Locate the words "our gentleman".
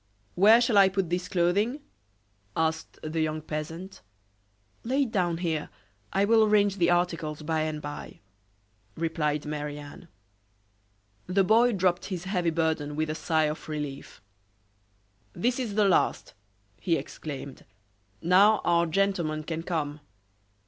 18.65-19.43